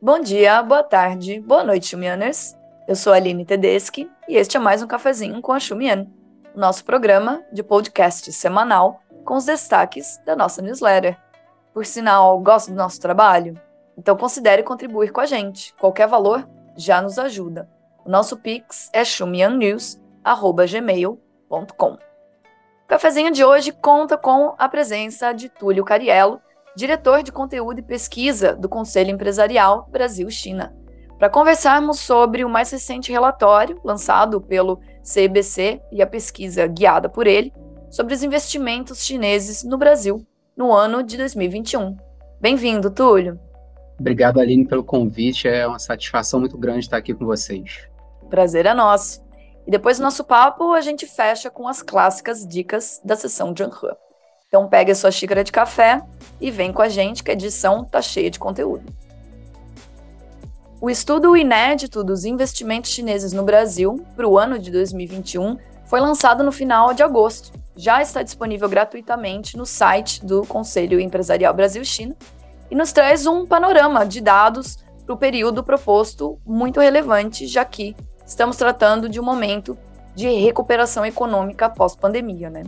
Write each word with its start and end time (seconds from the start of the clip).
Bom 0.00 0.20
dia, 0.20 0.62
boa 0.62 0.82
tarde, 0.82 1.40
boa 1.40 1.64
noite, 1.64 1.86
Xumianers. 1.86 2.54
Eu 2.86 2.94
sou 2.94 3.14
a 3.14 3.16
Aline 3.16 3.46
Tedeschi 3.46 4.10
e 4.28 4.36
este 4.36 4.58
é 4.58 4.60
mais 4.60 4.82
um 4.82 4.86
cafezinho 4.86 5.40
com 5.40 5.52
a 5.52 5.58
Xumian, 5.58 6.06
nosso 6.54 6.84
programa 6.84 7.42
de 7.50 7.62
podcast 7.62 8.30
semanal 8.30 9.00
com 9.24 9.36
os 9.36 9.46
destaques 9.46 10.20
da 10.26 10.36
nossa 10.36 10.60
newsletter. 10.60 11.18
Por 11.72 11.86
sinal, 11.86 12.38
gosta 12.40 12.70
do 12.70 12.76
nosso 12.76 13.00
trabalho? 13.00 13.58
Então 13.96 14.18
considere 14.18 14.62
contribuir 14.62 15.12
com 15.12 15.22
a 15.22 15.26
gente. 15.26 15.72
Qualquer 15.80 16.06
valor 16.06 16.46
já 16.76 17.00
nos 17.00 17.18
ajuda. 17.18 17.66
O 18.04 18.10
nosso 18.10 18.36
Pix 18.36 18.90
é 18.92 19.02
xumiannews.gmail.com. 19.02 21.92
O 21.92 21.98
cafezinho 22.86 23.30
de 23.30 23.42
hoje 23.42 23.72
conta 23.72 24.18
com 24.18 24.54
a 24.58 24.68
presença 24.68 25.32
de 25.32 25.48
Túlio 25.48 25.86
Cariello, 25.86 26.38
diretor 26.76 27.22
de 27.22 27.32
conteúdo 27.32 27.80
e 27.80 27.82
pesquisa 27.82 28.54
do 28.54 28.68
Conselho 28.68 29.10
Empresarial 29.10 29.88
Brasil-China, 29.90 30.76
para 31.18 31.30
conversarmos 31.30 31.98
sobre 32.00 32.44
o 32.44 32.48
mais 32.48 32.70
recente 32.70 33.10
relatório 33.10 33.80
lançado 33.82 34.38
pelo 34.42 34.78
CBC 35.02 35.80
e 35.90 36.02
a 36.02 36.06
pesquisa 36.06 36.66
guiada 36.66 37.08
por 37.08 37.26
ele 37.26 37.52
sobre 37.90 38.12
os 38.12 38.22
investimentos 38.22 39.02
chineses 39.02 39.64
no 39.64 39.78
Brasil 39.78 40.24
no 40.54 40.70
ano 40.70 41.02
de 41.02 41.16
2021. 41.16 41.96
Bem-vindo, 42.38 42.90
Túlio. 42.90 43.40
Obrigado, 43.98 44.38
Aline, 44.38 44.66
pelo 44.66 44.84
convite. 44.84 45.48
É 45.48 45.66
uma 45.66 45.78
satisfação 45.78 46.38
muito 46.40 46.58
grande 46.58 46.80
estar 46.80 46.98
aqui 46.98 47.14
com 47.14 47.24
vocês. 47.24 47.88
Prazer 48.28 48.66
é 48.66 48.74
nosso. 48.74 49.24
E 49.66 49.70
depois 49.70 49.96
do 49.96 50.02
nosso 50.02 50.22
papo, 50.24 50.74
a 50.74 50.82
gente 50.82 51.06
fecha 51.06 51.50
com 51.50 51.66
as 51.66 51.82
clássicas 51.82 52.46
dicas 52.46 53.00
da 53.02 53.16
sessão 53.16 53.54
de 53.54 53.62
Anhe. 53.62 53.96
Então 54.56 54.66
pegue 54.66 54.90
a 54.90 54.94
sua 54.94 55.10
xícara 55.10 55.44
de 55.44 55.52
café 55.52 56.00
e 56.40 56.50
vem 56.50 56.72
com 56.72 56.80
a 56.80 56.88
gente 56.88 57.22
que 57.22 57.30
a 57.30 57.34
edição 57.34 57.84
tá 57.84 58.00
cheia 58.00 58.30
de 58.30 58.38
conteúdo. 58.38 58.90
O 60.80 60.88
estudo 60.88 61.36
inédito 61.36 62.02
dos 62.02 62.24
investimentos 62.24 62.90
chineses 62.90 63.34
no 63.34 63.42
Brasil 63.42 64.02
para 64.16 64.26
o 64.26 64.38
ano 64.38 64.58
de 64.58 64.70
2021 64.70 65.58
foi 65.84 66.00
lançado 66.00 66.42
no 66.42 66.50
final 66.50 66.94
de 66.94 67.02
agosto. 67.02 67.52
Já 67.76 68.00
está 68.00 68.22
disponível 68.22 68.66
gratuitamente 68.66 69.58
no 69.58 69.66
site 69.66 70.24
do 70.24 70.46
Conselho 70.46 70.98
Empresarial 70.98 71.52
Brasil-China 71.52 72.16
e 72.70 72.74
nos 72.74 72.92
traz 72.92 73.26
um 73.26 73.44
panorama 73.44 74.06
de 74.06 74.22
dados 74.22 74.78
para 75.04 75.14
o 75.14 75.18
período 75.18 75.62
proposto 75.62 76.38
muito 76.46 76.80
relevante, 76.80 77.46
já 77.46 77.62
que 77.62 77.94
estamos 78.26 78.56
tratando 78.56 79.06
de 79.06 79.20
um 79.20 79.22
momento 79.22 79.76
de 80.14 80.30
recuperação 80.30 81.04
econômica 81.04 81.68
pós-pandemia, 81.68 82.48
né? 82.48 82.62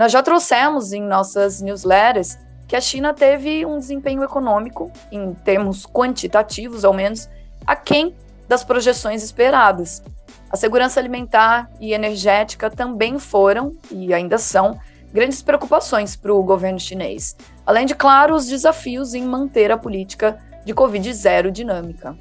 Nós 0.00 0.12
já 0.12 0.22
trouxemos 0.22 0.94
em 0.94 1.02
nossas 1.02 1.60
newsletters 1.60 2.38
que 2.66 2.74
a 2.74 2.80
China 2.80 3.12
teve 3.12 3.66
um 3.66 3.78
desempenho 3.78 4.24
econômico, 4.24 4.90
em 5.12 5.34
termos 5.34 5.84
quantitativos 5.84 6.86
ao 6.86 6.94
menos, 6.94 7.28
aquém 7.66 8.16
das 8.48 8.64
projeções 8.64 9.22
esperadas. 9.22 10.02
A 10.50 10.56
segurança 10.56 10.98
alimentar 10.98 11.70
e 11.78 11.92
energética 11.92 12.70
também 12.70 13.18
foram, 13.18 13.76
e 13.90 14.14
ainda 14.14 14.38
são, 14.38 14.80
grandes 15.12 15.42
preocupações 15.42 16.16
para 16.16 16.32
o 16.32 16.42
governo 16.42 16.80
chinês, 16.80 17.36
além 17.66 17.84
de, 17.84 17.94
claro, 17.94 18.34
os 18.34 18.46
desafios 18.46 19.12
em 19.12 19.26
manter 19.26 19.70
a 19.70 19.76
política 19.76 20.38
de 20.64 20.72
Covid-0 20.72 21.50
dinâmica. 21.50 22.16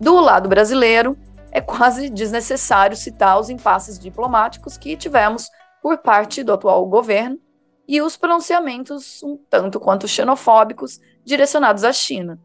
Do 0.00 0.18
lado 0.18 0.48
brasileiro, 0.48 1.16
é 1.52 1.60
quase 1.60 2.10
desnecessário 2.10 2.96
citar 2.96 3.38
os 3.38 3.48
impasses 3.48 4.00
diplomáticos 4.00 4.76
que 4.76 4.96
tivemos 4.96 5.48
por 5.82 5.98
parte 5.98 6.42
do 6.42 6.52
atual 6.52 6.86
governo 6.86 7.38
e 7.86 8.00
os 8.00 8.16
pronunciamentos 8.16 9.22
um 9.22 9.36
tanto 9.36 9.80
quanto 9.80 10.06
xenofóbicos 10.06 11.00
direcionados 11.24 11.84
à 11.84 11.92
China. 11.92 12.38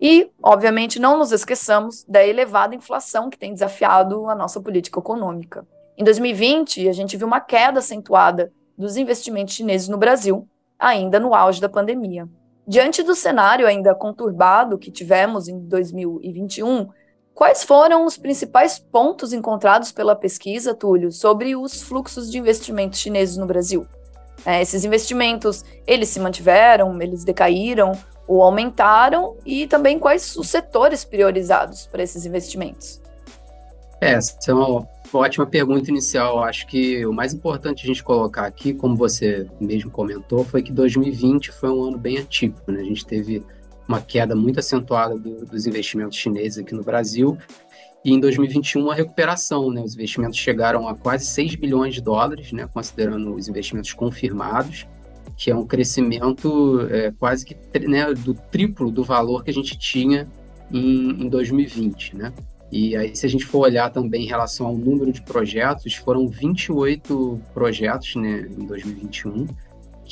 E, 0.00 0.30
obviamente, 0.42 0.98
não 0.98 1.16
nos 1.16 1.30
esqueçamos 1.32 2.04
da 2.04 2.26
elevada 2.26 2.74
inflação 2.74 3.30
que 3.30 3.38
tem 3.38 3.52
desafiado 3.52 4.28
a 4.28 4.34
nossa 4.34 4.60
política 4.60 4.98
econômica. 4.98 5.66
Em 5.96 6.02
2020, 6.02 6.88
a 6.88 6.92
gente 6.92 7.16
viu 7.16 7.26
uma 7.26 7.40
queda 7.40 7.78
acentuada 7.78 8.52
dos 8.76 8.96
investimentos 8.96 9.54
chineses 9.54 9.88
no 9.88 9.96
Brasil, 9.96 10.48
ainda 10.78 11.20
no 11.20 11.34
auge 11.34 11.60
da 11.60 11.68
pandemia. 11.68 12.28
Diante 12.66 13.02
do 13.02 13.14
cenário 13.14 13.66
ainda 13.66 13.94
conturbado 13.94 14.78
que 14.78 14.90
tivemos 14.90 15.48
em 15.48 15.58
2021, 15.58 16.88
Quais 17.42 17.64
foram 17.64 18.06
os 18.06 18.16
principais 18.16 18.78
pontos 18.78 19.32
encontrados 19.32 19.90
pela 19.90 20.14
pesquisa, 20.14 20.76
Túlio, 20.76 21.10
sobre 21.10 21.56
os 21.56 21.82
fluxos 21.82 22.30
de 22.30 22.38
investimentos 22.38 23.00
chineses 23.00 23.36
no 23.36 23.46
Brasil? 23.46 23.84
É, 24.46 24.62
esses 24.62 24.84
investimentos, 24.84 25.64
eles 25.84 26.08
se 26.08 26.20
mantiveram, 26.20 27.02
eles 27.02 27.24
decaíram 27.24 27.98
ou 28.28 28.44
aumentaram? 28.44 29.36
E 29.44 29.66
também 29.66 29.98
quais 29.98 30.36
os 30.36 30.50
setores 30.50 31.04
priorizados 31.04 31.84
para 31.84 32.04
esses 32.04 32.24
investimentos? 32.24 33.02
É, 34.00 34.12
essa 34.12 34.36
é 34.46 34.54
uma 34.54 34.86
ótima 35.12 35.44
pergunta 35.44 35.90
inicial. 35.90 36.44
Acho 36.44 36.64
que 36.68 37.04
o 37.04 37.12
mais 37.12 37.34
importante 37.34 37.82
a 37.82 37.86
gente 37.88 38.04
colocar 38.04 38.46
aqui, 38.46 38.72
como 38.72 38.94
você 38.94 39.48
mesmo 39.60 39.90
comentou, 39.90 40.44
foi 40.44 40.62
que 40.62 40.70
2020 40.70 41.50
foi 41.50 41.70
um 41.70 41.82
ano 41.88 41.98
bem 41.98 42.18
atípico. 42.18 42.70
Né? 42.70 42.82
A 42.82 42.84
gente 42.84 43.04
teve 43.04 43.44
uma 43.88 44.00
queda 44.00 44.34
muito 44.34 44.60
acentuada 44.60 45.18
do, 45.18 45.44
dos 45.44 45.66
investimentos 45.66 46.16
chineses 46.16 46.58
aqui 46.58 46.74
no 46.74 46.82
Brasil. 46.82 47.36
E 48.04 48.12
em 48.12 48.18
2021, 48.18 48.90
a 48.90 48.94
recuperação, 48.94 49.70
né? 49.70 49.80
Os 49.80 49.94
investimentos 49.94 50.38
chegaram 50.38 50.88
a 50.88 50.94
quase 50.94 51.26
6 51.26 51.54
bilhões 51.54 51.94
de 51.94 52.00
dólares, 52.00 52.52
né? 52.52 52.68
Considerando 52.72 53.34
os 53.34 53.48
investimentos 53.48 53.92
confirmados, 53.92 54.86
que 55.36 55.50
é 55.50 55.56
um 55.56 55.64
crescimento 55.64 56.86
é, 56.90 57.12
quase 57.12 57.44
que 57.44 57.56
né, 57.86 58.12
do 58.12 58.34
triplo 58.34 58.90
do 58.90 59.04
valor 59.04 59.44
que 59.44 59.50
a 59.50 59.54
gente 59.54 59.78
tinha 59.78 60.28
em, 60.70 61.24
em 61.24 61.28
2020, 61.28 62.16
né? 62.16 62.32
E 62.72 62.96
aí, 62.96 63.14
se 63.14 63.26
a 63.26 63.28
gente 63.28 63.44
for 63.44 63.58
olhar 63.58 63.90
também 63.90 64.22
em 64.22 64.26
relação 64.26 64.66
ao 64.66 64.74
número 64.74 65.12
de 65.12 65.20
projetos, 65.20 65.94
foram 65.94 66.26
28 66.26 67.38
projetos 67.52 68.16
né, 68.16 68.48
em 68.50 68.64
2021, 68.64 69.46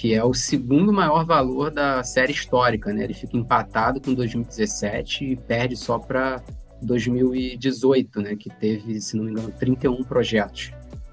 que 0.01 0.15
é 0.15 0.25
o 0.25 0.33
segundo 0.33 0.95
maior 0.95 1.27
valor 1.27 1.71
da 1.71 2.03
série 2.03 2.33
histórica, 2.33 2.91
né? 2.91 3.05
Ele 3.05 3.13
fica 3.13 3.37
empatado 3.37 4.01
com 4.01 4.15
2017 4.15 5.25
e 5.27 5.37
perde 5.37 5.77
só 5.77 5.99
para 5.99 6.43
2018, 6.81 8.23
né? 8.23 8.35
Que 8.35 8.49
teve, 8.49 8.99
se 8.99 9.15
não 9.15 9.25
me 9.25 9.33
engano, 9.33 9.53
31 9.59 10.03
projetos. 10.05 10.73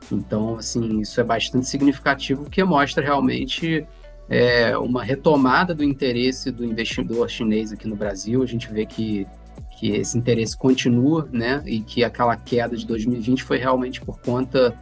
Então, 0.09 0.56
assim, 0.56 1.02
isso 1.02 1.20
é 1.20 1.24
bastante 1.25 1.68
significativo, 1.68 2.50
que 2.50 2.64
mostra 2.64 3.03
realmente 3.03 3.86
é, 4.30 4.78
uma 4.78 5.04
retomada 5.04 5.75
do 5.75 5.84
interesse 5.84 6.50
do 6.50 6.64
investidor 6.64 7.30
chinês 7.30 7.74
aqui 7.74 7.90
no 7.90 7.96
Brasil. 7.98 8.42
A 8.42 8.46
gente 8.46 8.72
vê 8.72 8.86
que, 8.86 9.28
que 9.78 9.92
esse 9.92 10.18
interesse 10.18 10.58
continua, 10.58 11.28
né? 11.30 11.62
E 11.66 11.81
que 11.81 12.06
aquela 12.06 12.38
queda 12.38 12.78
de 12.78 12.88
2020 12.88 13.44
foi 13.44 13.58
realmente 13.58 14.00
por 14.00 14.22
conta 14.22 14.74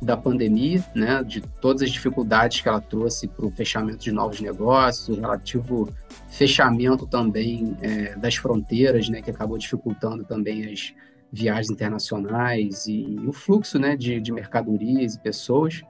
da 0.00 0.16
pandemia, 0.16 0.84
né, 0.94 1.22
de 1.22 1.40
todas 1.60 1.82
as 1.82 1.90
dificuldades 1.90 2.60
que 2.60 2.68
ela 2.68 2.80
trouxe 2.80 3.28
para 3.28 3.46
o 3.46 3.50
fechamento 3.50 3.98
de 3.98 4.12
novos 4.12 4.40
negócios, 4.40 5.08
o 5.08 5.20
relativo 5.20 5.92
fechamento 6.28 7.06
também 7.06 7.76
é, 7.80 8.16
das 8.16 8.36
fronteiras, 8.36 9.08
né, 9.08 9.20
que 9.20 9.30
acabou 9.30 9.58
dificultando 9.58 10.24
também 10.24 10.72
as 10.72 10.94
viagens 11.32 11.70
internacionais 11.70 12.86
e, 12.86 13.16
e 13.20 13.26
o 13.26 13.32
fluxo, 13.32 13.78
né, 13.78 13.96
de, 13.96 14.20
de, 14.20 14.32
mercadorias 14.32 15.14
e 15.14 15.20
pessoas. 15.20 15.82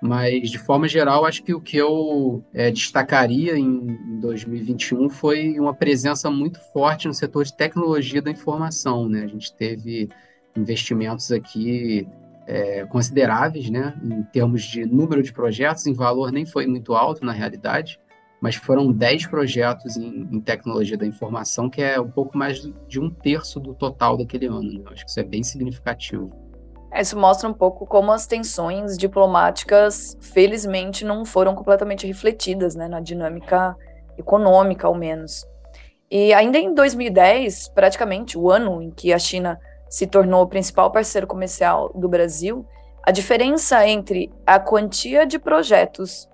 Mas, 0.00 0.50
de 0.50 0.58
forma 0.58 0.88
geral, 0.88 1.24
acho 1.24 1.44
que 1.44 1.54
o 1.54 1.60
que 1.60 1.76
eu 1.76 2.42
é, 2.52 2.70
destacaria 2.72 3.56
em, 3.56 3.86
em 3.88 4.20
2021 4.20 5.08
foi 5.08 5.58
uma 5.60 5.72
presença 5.72 6.28
muito 6.28 6.58
forte 6.72 7.06
no 7.06 7.14
setor 7.14 7.44
de 7.44 7.56
tecnologia 7.56 8.20
da 8.20 8.30
informação. 8.30 9.08
Né? 9.08 9.22
A 9.22 9.28
gente 9.28 9.54
teve 9.54 10.08
investimentos 10.56 11.30
aqui 11.30 12.06
é, 12.52 12.84
consideráveis, 12.84 13.70
né, 13.70 13.94
em 14.04 14.22
termos 14.24 14.62
de 14.62 14.84
número 14.84 15.22
de 15.22 15.32
projetos, 15.32 15.86
em 15.86 15.94
valor 15.94 16.30
nem 16.30 16.44
foi 16.44 16.66
muito 16.66 16.94
alto 16.94 17.24
na 17.24 17.32
realidade, 17.32 17.98
mas 18.42 18.56
foram 18.56 18.92
10 18.92 19.26
projetos 19.28 19.96
em, 19.96 20.28
em 20.30 20.38
tecnologia 20.38 20.98
da 20.98 21.06
informação, 21.06 21.70
que 21.70 21.80
é 21.80 21.98
um 21.98 22.10
pouco 22.10 22.36
mais 22.36 22.60
de 22.86 23.00
um 23.00 23.08
terço 23.08 23.58
do 23.58 23.72
total 23.72 24.18
daquele 24.18 24.46
ano. 24.46 24.70
Né? 24.70 24.82
Acho 24.90 25.04
que 25.04 25.10
isso 25.10 25.20
é 25.20 25.22
bem 25.22 25.42
significativo. 25.42 26.30
É, 26.90 27.00
isso 27.00 27.18
mostra 27.18 27.48
um 27.48 27.54
pouco 27.54 27.86
como 27.86 28.12
as 28.12 28.26
tensões 28.26 28.98
diplomáticas, 28.98 30.18
felizmente, 30.20 31.06
não 31.06 31.24
foram 31.24 31.54
completamente 31.54 32.06
refletidas 32.06 32.74
né, 32.74 32.86
na 32.86 33.00
dinâmica 33.00 33.74
econômica, 34.18 34.86
ao 34.86 34.94
menos. 34.94 35.46
E 36.10 36.34
ainda 36.34 36.58
em 36.58 36.74
2010, 36.74 37.68
praticamente 37.68 38.36
o 38.36 38.50
ano 38.50 38.82
em 38.82 38.90
que 38.90 39.10
a 39.10 39.18
China 39.18 39.58
se 39.92 40.06
tornou 40.06 40.42
o 40.42 40.46
principal 40.46 40.90
parceiro 40.90 41.26
comercial 41.26 41.92
do 41.94 42.08
Brasil, 42.08 42.64
a 43.02 43.10
diferença 43.10 43.86
entre 43.86 44.32
a 44.46 44.58
quantia 44.58 45.26
de 45.26 45.38
projetos 45.38 46.26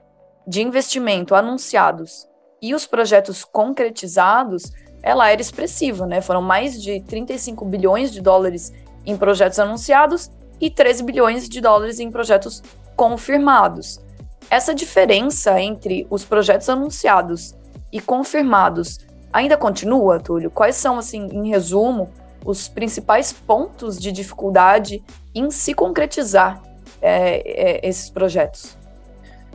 de 0.46 0.62
investimento 0.62 1.34
anunciados 1.34 2.28
e 2.62 2.72
os 2.72 2.86
projetos 2.86 3.44
concretizados, 3.44 4.70
ela 5.02 5.28
era 5.28 5.40
expressiva, 5.40 6.06
né? 6.06 6.20
Foram 6.20 6.40
mais 6.40 6.80
de 6.80 7.00
35 7.00 7.64
bilhões 7.64 8.12
de 8.12 8.20
dólares 8.20 8.72
em 9.04 9.16
projetos 9.16 9.58
anunciados 9.58 10.30
e 10.60 10.70
13 10.70 11.02
bilhões 11.02 11.48
de 11.48 11.60
dólares 11.60 11.98
em 11.98 12.12
projetos 12.12 12.62
confirmados. 12.94 14.00
Essa 14.48 14.72
diferença 14.72 15.60
entre 15.60 16.06
os 16.08 16.24
projetos 16.24 16.68
anunciados 16.68 17.56
e 17.92 18.00
confirmados 18.00 19.00
ainda 19.32 19.56
continua, 19.56 20.20
Túlio? 20.20 20.48
Quais 20.48 20.76
são, 20.76 20.96
assim, 20.96 21.26
em 21.26 21.48
resumo, 21.48 22.08
os 22.44 22.68
principais 22.68 23.32
pontos 23.32 23.98
de 23.98 24.12
dificuldade 24.12 25.02
em 25.34 25.50
se 25.50 25.74
concretizar 25.74 26.62
é, 27.00 27.78
é, 27.80 27.88
esses 27.88 28.10
projetos? 28.10 28.76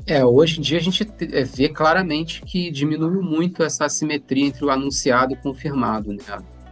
É, 0.05 0.23
hoje 0.23 0.59
em 0.59 0.61
dia 0.61 0.77
a 0.77 0.81
gente 0.81 1.09
é, 1.31 1.43
vê 1.43 1.69
claramente 1.69 2.41
que 2.41 2.69
diminuiu 2.69 3.21
muito 3.21 3.63
essa 3.63 3.85
assimetria 3.85 4.45
entre 4.45 4.65
o 4.65 4.69
anunciado 4.69 5.33
e 5.33 5.37
o 5.37 5.41
confirmado. 5.41 6.11
Né? 6.11 6.19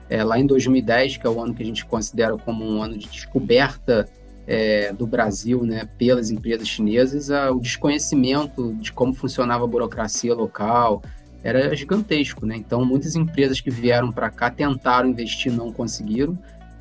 É, 0.09 0.23
lá 0.23 0.37
em 0.37 0.45
2010, 0.45 1.17
que 1.17 1.25
é 1.25 1.29
o 1.29 1.41
ano 1.41 1.53
que 1.53 1.63
a 1.63 1.65
gente 1.65 1.85
considera 1.85 2.37
como 2.37 2.65
um 2.65 2.83
ano 2.83 2.97
de 2.97 3.07
descoberta 3.07 4.09
é, 4.45 4.91
do 4.91 5.07
Brasil 5.07 5.63
né, 5.63 5.87
pelas 5.97 6.29
empresas 6.29 6.67
chinesas, 6.67 7.31
a, 7.31 7.51
o 7.51 7.59
desconhecimento 7.59 8.73
de 8.73 8.91
como 8.91 9.13
funcionava 9.13 9.63
a 9.63 9.67
burocracia 9.67 10.33
local 10.33 11.01
era 11.43 11.75
gigantesco. 11.75 12.45
Né? 12.45 12.55
Então, 12.57 12.85
muitas 12.85 13.15
empresas 13.15 13.59
que 13.59 13.69
vieram 13.69 14.11
para 14.11 14.29
cá 14.29 14.49
tentaram 14.49 15.09
investir, 15.09 15.51
não 15.51 15.71
conseguiram. 15.71 16.37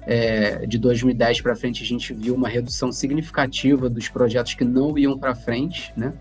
É, 0.06 0.66
de 0.66 0.78
2010 0.78 1.40
para 1.42 1.54
frente, 1.54 1.82
a 1.82 1.86
gente 1.86 2.12
viu 2.14 2.34
uma 2.34 2.48
redução 2.48 2.90
significativa 2.90 3.88
dos 3.88 4.08
projetos 4.08 4.54
que 4.54 4.64
não 4.64 4.96
iam 4.98 5.18
para 5.18 5.34
frente. 5.34 5.92
Né? 5.96 6.12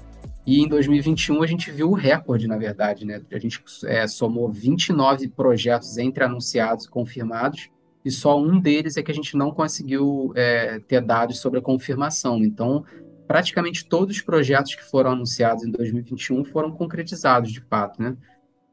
E 0.46 0.62
em 0.62 0.68
2021 0.68 1.44
a 1.44 1.48
gente 1.48 1.72
viu 1.72 1.92
o 1.92 1.94
recorde, 1.94 2.48
na 2.48 2.58
verdade, 2.58 3.06
né? 3.06 3.22
A 3.32 3.38
gente 3.38 3.62
é, 3.86 4.08
somou 4.08 4.50
29 4.50 5.28
projetos 5.28 5.98
entre 5.98 6.24
anunciados 6.24 6.86
e 6.86 6.90
confirmados, 6.90 7.70
e 8.04 8.10
só 8.10 8.40
um 8.42 8.60
deles 8.60 8.98
é 8.98 9.04
que 9.04 9.12
a 9.12 9.14
gente 9.14 9.38
não 9.38 9.52
conseguiu 9.52 10.32
é, 10.36 10.80
ter 10.80 11.02
dados 11.02 11.40
sobre 11.40 11.60
a 11.60 11.62
confirmação. 11.62 12.44
Então, 12.44 12.84
praticamente 13.30 13.86
todos 13.86 14.16
os 14.16 14.22
projetos 14.24 14.74
que 14.74 14.84
foram 14.84 15.12
anunciados 15.12 15.64
em 15.64 15.70
2021 15.70 16.44
foram 16.46 16.72
concretizados, 16.72 17.52
de 17.52 17.62
fato, 17.62 18.02
né? 18.02 18.18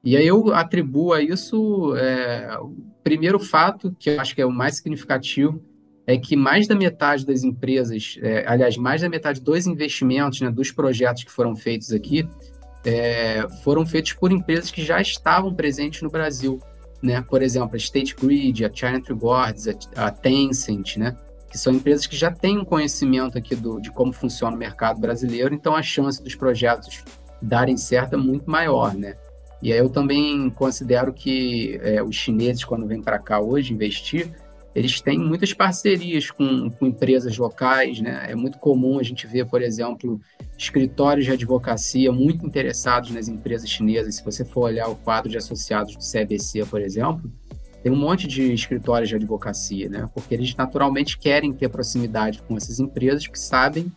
E 0.02 0.16
aí 0.16 0.26
eu 0.26 0.54
atribuo 0.54 1.12
a 1.12 1.20
isso 1.20 1.94
é, 1.94 2.56
o 2.58 2.74
primeiro 3.04 3.38
fato, 3.38 3.94
que 3.98 4.08
eu 4.08 4.18
acho 4.18 4.34
que 4.34 4.40
é 4.40 4.46
o 4.46 4.50
mais 4.50 4.76
significativo, 4.76 5.62
é 6.06 6.16
que 6.16 6.34
mais 6.34 6.66
da 6.66 6.74
metade 6.74 7.26
das 7.26 7.44
empresas, 7.44 8.18
é, 8.22 8.46
aliás, 8.46 8.78
mais 8.78 9.02
da 9.02 9.10
metade 9.10 9.42
dos 9.42 9.66
investimentos, 9.66 10.40
né, 10.40 10.50
dos 10.50 10.70
projetos 10.70 11.24
que 11.24 11.30
foram 11.30 11.54
feitos 11.54 11.92
aqui, 11.92 12.26
é, 12.82 13.46
foram 13.62 13.84
feitos 13.84 14.14
por 14.14 14.32
empresas 14.32 14.70
que 14.70 14.82
já 14.82 15.02
estavam 15.02 15.52
presentes 15.54 16.00
no 16.00 16.08
Brasil. 16.08 16.58
Né? 17.02 17.20
Por 17.20 17.42
exemplo, 17.42 17.74
a 17.74 17.76
State 17.76 18.16
Grid, 18.16 18.64
a 18.64 18.72
China 18.72 19.02
Rewards, 19.06 19.68
a, 19.68 20.06
a 20.06 20.10
Tencent, 20.10 20.96
né? 20.96 21.14
Que 21.56 21.62
são 21.62 21.72
empresas 21.72 22.06
que 22.06 22.14
já 22.14 22.30
têm 22.30 22.58
um 22.58 22.64
conhecimento 22.66 23.38
aqui 23.38 23.56
do, 23.56 23.80
de 23.80 23.90
como 23.90 24.12
funciona 24.12 24.54
o 24.54 24.58
mercado 24.58 25.00
brasileiro, 25.00 25.54
então 25.54 25.74
a 25.74 25.82
chance 25.82 26.22
dos 26.22 26.34
projetos 26.34 27.02
darem 27.40 27.78
certo 27.78 28.12
é 28.12 28.18
muito 28.18 28.50
maior. 28.50 28.94
Né? 28.94 29.14
E 29.62 29.72
aí 29.72 29.78
eu 29.78 29.88
também 29.88 30.50
considero 30.50 31.14
que 31.14 31.80
é, 31.82 32.02
os 32.02 32.14
chineses, 32.14 32.62
quando 32.62 32.86
vêm 32.86 33.00
para 33.00 33.18
cá 33.18 33.40
hoje 33.40 33.72
investir, 33.72 34.30
eles 34.74 35.00
têm 35.00 35.18
muitas 35.18 35.54
parcerias 35.54 36.30
com, 36.30 36.68
com, 36.68 36.86
empresas 36.86 37.38
locais, 37.38 37.98
né? 37.98 38.26
É 38.28 38.34
muito 38.34 38.58
comum 38.58 38.98
a 38.98 39.02
gente 39.02 39.26
ver, 39.26 39.46
por 39.46 39.62
exemplo, 39.62 40.20
escritórios 40.58 41.24
de 41.24 41.32
advocacia 41.32 42.12
muito 42.12 42.44
interessados 42.44 43.10
nas 43.10 43.26
empresas 43.26 43.70
chinesas. 43.70 44.16
Se 44.16 44.22
você 44.22 44.44
for 44.44 44.64
olhar 44.64 44.88
o 44.88 44.94
quadro 44.94 45.30
de 45.30 45.38
associados 45.38 45.96
do 45.96 46.02
CBC, 46.02 46.66
por 46.66 46.82
exemplo, 46.82 47.32
tem 47.86 47.92
um 47.92 47.96
monte 47.96 48.26
de 48.26 48.52
escritórios 48.52 49.08
de 49.08 49.14
advocacia, 49.14 49.88
né? 49.88 50.10
Porque 50.12 50.34
eles 50.34 50.52
naturalmente 50.56 51.16
querem 51.16 51.52
ter 51.52 51.68
proximidade 51.68 52.42
com 52.42 52.56
essas 52.56 52.80
empresas, 52.80 53.28
que 53.28 53.38
sabem 53.38 53.92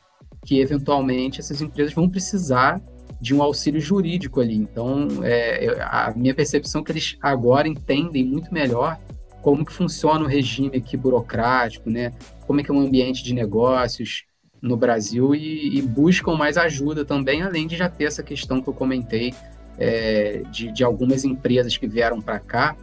que 0.45 0.59
eventualmente 0.59 1.39
essas 1.39 1.59
empresas 1.59 1.91
vão 1.91 2.07
precisar 2.07 2.79
de 3.19 3.33
um 3.33 3.41
auxílio 3.41 3.81
jurídico 3.81 4.41
ali. 4.41 4.55
Então, 4.55 5.07
é, 5.23 5.75
a 5.81 6.13
minha 6.15 6.35
percepção 6.35 6.81
é 6.81 6.83
que 6.83 6.91
eles 6.91 7.17
agora 7.19 7.67
entendem 7.67 8.23
muito 8.23 8.53
melhor 8.53 8.99
como 9.41 9.65
que 9.65 9.73
funciona 9.73 10.23
o 10.23 10.27
regime 10.27 10.77
aqui 10.77 10.95
burocrático, 10.95 11.89
né? 11.89 12.11
Como 12.45 12.59
é 12.59 12.63
que 12.63 12.69
é 12.69 12.73
o 12.75 12.77
ambiente 12.77 13.23
de 13.23 13.33
negócios 13.33 14.25
no 14.61 14.77
Brasil 14.77 15.33
e, 15.33 15.79
e 15.79 15.81
buscam 15.81 16.35
mais 16.35 16.57
ajuda 16.57 17.03
também, 17.03 17.41
além 17.41 17.65
de 17.65 17.75
já 17.75 17.89
ter 17.89 18.03
essa 18.03 18.21
questão 18.21 18.61
que 18.61 18.69
eu 18.69 18.73
comentei 18.75 19.33
é, 19.79 20.43
de, 20.51 20.71
de, 20.71 20.83
algumas 20.83 21.25
empresas 21.25 21.75
que 21.75 21.87
vieram 21.87 22.21
para 22.21 22.37
cá 22.37 22.75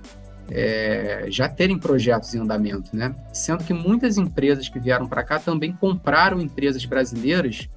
é, 0.50 1.26
já 1.28 1.48
terem 1.48 1.78
projetos 1.78 2.34
em 2.34 2.40
andamento, 2.40 2.94
né? 2.96 3.14
Sendo 3.32 3.64
que 3.64 3.72
muitas 3.72 4.16
empresas 4.16 4.68
que 4.68 4.78
vieram 4.78 5.08
para 5.08 5.22
cá 5.22 5.38
também 5.38 5.72
compraram 5.72 6.40
empresas 6.40 6.84
brasileiras 6.84 7.68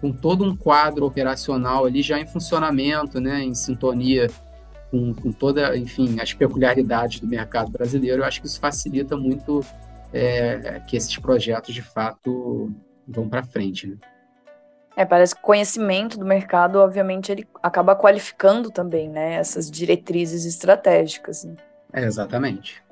com 0.00 0.12
todo 0.12 0.44
um 0.44 0.56
quadro 0.56 1.06
operacional 1.06 1.86
ali 1.86 2.02
já 2.02 2.18
em 2.18 2.26
funcionamento, 2.26 3.20
né? 3.20 3.42
Em 3.42 3.54
sintonia 3.54 4.28
com, 4.90 5.14
com 5.14 5.32
toda, 5.32 5.76
enfim, 5.76 6.20
as 6.20 6.32
peculiaridades 6.32 7.20
do 7.20 7.26
mercado 7.26 7.70
brasileiro, 7.70 8.22
eu 8.22 8.26
acho 8.26 8.40
que 8.40 8.46
isso 8.46 8.60
facilita 8.60 9.16
muito 9.16 9.64
é, 10.12 10.80
que 10.86 10.96
esses 10.96 11.16
projetos, 11.18 11.74
de 11.74 11.82
fato, 11.82 12.72
vão 13.06 13.28
para 13.28 13.42
frente. 13.42 13.88
Né? 13.88 13.96
É, 14.96 15.04
parece 15.04 15.34
que 15.34 15.42
conhecimento 15.42 16.18
do 16.18 16.24
mercado, 16.24 16.76
obviamente, 16.78 17.30
ele 17.30 17.46
acaba 17.62 17.94
qualificando 17.94 18.70
também, 18.70 19.10
né, 19.10 19.34
essas 19.34 19.70
diretrizes 19.70 20.44
estratégicas. 20.44 21.44
Né? 21.44 21.54
É, 21.92 22.02
exatamente. 22.02 22.82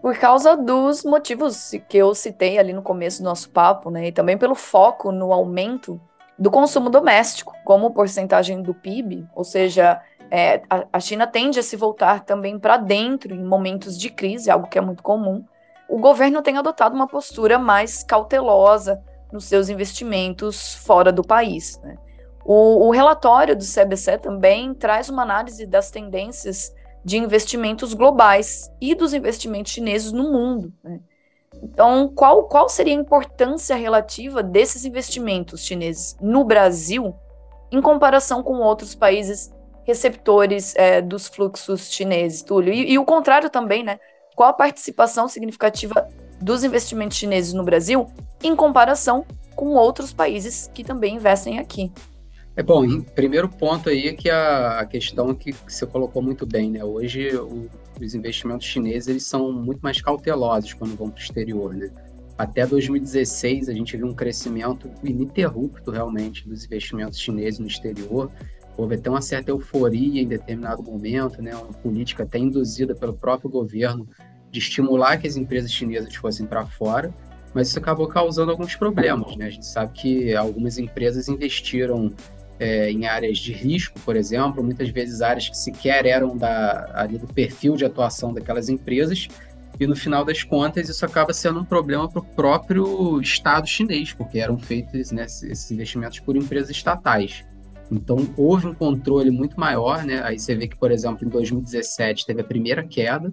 Por 0.00 0.16
causa 0.18 0.56
dos 0.56 1.04
motivos 1.04 1.72
que 1.88 1.96
eu 1.96 2.14
citei 2.14 2.58
ali 2.58 2.72
no 2.72 2.82
começo 2.82 3.20
do 3.20 3.24
nosso 3.24 3.50
papo, 3.50 3.90
né, 3.90 4.08
e 4.08 4.12
também 4.12 4.38
pelo 4.38 4.54
foco 4.54 5.10
no 5.10 5.32
aumento 5.32 6.00
do 6.38 6.50
consumo 6.50 6.88
doméstico, 6.88 7.52
como 7.64 7.92
porcentagem 7.92 8.62
do 8.62 8.72
PIB, 8.72 9.26
ou 9.34 9.42
seja, 9.42 10.00
é, 10.30 10.62
a, 10.92 11.00
China 11.00 11.26
tende 11.26 11.58
a 11.58 11.62
se 11.62 11.74
voltar 11.74 12.24
também 12.24 12.58
para 12.58 12.76
dentro 12.76 13.34
em 13.34 13.42
momentos 13.42 13.98
de 13.98 14.08
crise, 14.10 14.50
algo 14.50 14.68
que 14.68 14.78
é 14.78 14.80
muito 14.80 15.02
comum. 15.02 15.44
O 15.88 15.98
governo 15.98 16.42
tem 16.42 16.56
adotado 16.56 16.94
uma 16.94 17.08
postura 17.08 17.58
mais 17.58 18.04
cautelosa 18.04 19.02
nos 19.32 19.46
seus 19.46 19.68
investimentos 19.68 20.74
fora 20.74 21.10
do 21.10 21.24
país. 21.24 21.80
Né? 21.82 21.96
O, 22.44 22.86
o, 22.86 22.90
relatório 22.90 23.56
do 23.56 23.64
CBC 23.64 24.18
também 24.18 24.74
traz 24.74 25.08
uma 25.08 25.22
análise 25.22 25.66
das 25.66 25.90
tendências 25.90 26.72
de 27.04 27.16
investimentos 27.16 27.94
globais 27.94 28.70
e 28.80 28.94
dos 28.94 29.14
investimentos 29.14 29.72
chineses 29.72 30.12
no 30.12 30.32
mundo. 30.32 30.72
Né? 30.82 31.00
Então, 31.62 32.12
qual, 32.14 32.44
qual 32.44 32.68
seria 32.68 32.94
a 32.94 33.00
importância 33.00 33.74
relativa 33.74 34.42
desses 34.42 34.84
investimentos 34.84 35.64
chineses 35.64 36.16
no 36.20 36.44
Brasil 36.44 37.14
em 37.70 37.80
comparação 37.80 38.42
com 38.42 38.58
outros 38.58 38.94
países 38.94 39.52
receptores 39.88 40.74
é, 40.76 41.00
dos 41.00 41.28
fluxos 41.28 41.90
chineses, 41.90 42.42
Túlio. 42.42 42.74
E, 42.74 42.92
e, 42.92 42.98
o 42.98 43.06
contrário 43.06 43.48
também, 43.48 43.82
né? 43.82 43.98
Qual 44.36 44.50
a 44.50 44.52
participação 44.52 45.26
significativa 45.28 46.06
dos 46.40 46.62
investimentos 46.62 47.16
chineses 47.16 47.54
no 47.54 47.64
Brasil 47.64 48.06
em 48.42 48.54
comparação 48.54 49.24
com 49.56 49.70
outros 49.70 50.12
países 50.12 50.70
que 50.74 50.84
também 50.84 51.16
investem 51.16 51.58
aqui? 51.58 51.90
É 52.58 52.62
bom, 52.64 53.00
primeiro 53.00 53.48
ponto 53.48 53.88
aí 53.88 54.08
é 54.08 54.12
que 54.12 54.28
a, 54.28 54.80
a 54.80 54.84
questão 54.84 55.32
que 55.32 55.54
você 55.64 55.86
colocou 55.86 56.20
muito 56.20 56.44
bem, 56.44 56.72
né? 56.72 56.82
Hoje 56.82 57.36
o, 57.36 57.70
os 58.00 58.16
investimentos 58.16 58.66
chineses 58.66 59.06
eles 59.06 59.22
são 59.22 59.52
muito 59.52 59.78
mais 59.78 60.02
cautelosos 60.02 60.72
quando 60.72 60.96
vão 60.96 61.08
para 61.08 61.20
o 61.20 61.22
exterior, 61.22 61.72
né? 61.72 61.88
Até 62.36 62.66
2016 62.66 63.68
a 63.68 63.72
gente 63.72 63.96
viu 63.96 64.08
um 64.08 64.12
crescimento 64.12 64.90
ininterrupto 65.04 65.92
realmente 65.92 66.48
dos 66.48 66.64
investimentos 66.64 67.20
chineses 67.20 67.60
no 67.60 67.68
exterior 67.68 68.28
houve 68.76 68.96
até 68.96 69.08
uma 69.08 69.22
certa 69.22 69.52
euforia 69.52 70.20
em 70.20 70.26
determinado 70.26 70.82
momento, 70.82 71.40
né, 71.40 71.54
uma 71.54 71.72
política 71.74 72.24
até 72.24 72.38
induzida 72.38 72.92
pelo 72.92 73.12
próprio 73.12 73.48
governo 73.48 74.08
de 74.50 74.58
estimular 74.58 75.16
que 75.18 75.28
as 75.28 75.36
empresas 75.36 75.70
chinesas 75.70 76.12
fossem 76.16 76.44
para 76.44 76.66
fora, 76.66 77.14
mas 77.54 77.68
isso 77.68 77.78
acabou 77.78 78.08
causando 78.08 78.50
alguns 78.50 78.74
problemas. 78.74 79.36
Né? 79.36 79.46
A 79.46 79.50
gente 79.50 79.66
sabe 79.66 79.92
que 79.92 80.34
algumas 80.34 80.76
empresas 80.76 81.28
investiram 81.28 82.12
é, 82.58 82.90
em 82.90 83.06
áreas 83.06 83.38
de 83.38 83.52
risco, 83.52 83.98
por 84.00 84.16
exemplo, 84.16 84.62
muitas 84.62 84.88
vezes 84.88 85.20
áreas 85.20 85.48
que 85.48 85.56
sequer 85.56 86.06
eram 86.06 86.36
da, 86.36 86.90
ali 86.94 87.18
do 87.18 87.26
perfil 87.26 87.76
de 87.76 87.84
atuação 87.84 88.32
daquelas 88.32 88.68
empresas, 88.68 89.28
e 89.80 89.86
no 89.86 89.94
final 89.94 90.24
das 90.24 90.42
contas 90.42 90.88
isso 90.88 91.04
acaba 91.06 91.32
sendo 91.32 91.60
um 91.60 91.64
problema 91.64 92.08
para 92.08 92.20
o 92.20 92.24
próprio 92.24 93.20
Estado 93.20 93.66
chinês, 93.66 94.12
porque 94.12 94.38
eram 94.38 94.58
feitos 94.58 95.12
né, 95.12 95.24
esses 95.24 95.70
investimentos 95.70 96.18
por 96.18 96.36
empresas 96.36 96.70
estatais. 96.70 97.44
Então, 97.90 98.16
houve 98.36 98.66
um 98.66 98.74
controle 98.74 99.30
muito 99.30 99.58
maior, 99.58 100.04
né? 100.04 100.20
Aí 100.22 100.38
você 100.38 100.54
vê 100.54 100.68
que, 100.68 100.76
por 100.76 100.90
exemplo, 100.90 101.26
em 101.26 101.30
2017 101.30 102.26
teve 102.26 102.40
a 102.42 102.44
primeira 102.44 102.86
queda, 102.86 103.32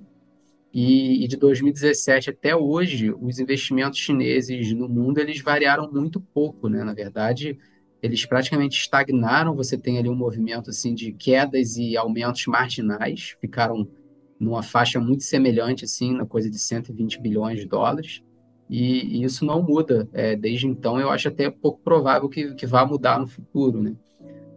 e, 0.73 1.23
e 1.23 1.27
de 1.27 1.37
2017 1.37 2.29
até 2.29 2.55
hoje, 2.55 3.13
os 3.21 3.39
investimentos 3.39 3.97
chineses 3.97 4.73
no 4.73 4.87
mundo, 4.87 5.19
eles 5.19 5.41
variaram 5.41 5.89
muito 5.91 6.19
pouco, 6.19 6.67
né? 6.69 6.83
Na 6.83 6.93
verdade, 6.93 7.57
eles 8.05 8.25
praticamente 8.25 8.79
estagnaram, 8.79 9.55
você 9.55 9.77
tem 9.77 9.97
ali 9.97 10.09
um 10.09 10.15
movimento, 10.15 10.69
assim, 10.69 10.93
de 10.93 11.11
quedas 11.11 11.75
e 11.77 11.97
aumentos 11.97 12.45
marginais, 12.47 13.35
ficaram 13.41 13.87
numa 14.39 14.61
faixa 14.61 14.99
muito 14.99 15.23
semelhante, 15.23 15.85
assim, 15.85 16.13
na 16.13 16.25
coisa 16.25 16.49
de 16.49 16.59
120 16.59 17.19
bilhões 17.19 17.59
de 17.59 17.65
dólares, 17.65 18.21
e, 18.69 19.19
e 19.19 19.23
isso 19.23 19.45
não 19.45 19.61
muda. 19.61 20.07
É, 20.13 20.35
desde 20.35 20.67
então, 20.67 20.99
eu 20.99 21.09
acho 21.09 21.27
até 21.27 21.49
pouco 21.49 21.79
provável 21.81 22.29
que, 22.29 22.53
que 22.53 22.65
vá 22.65 22.85
mudar 22.85 23.19
no 23.19 23.27
futuro, 23.27 23.81
né? 23.81 23.95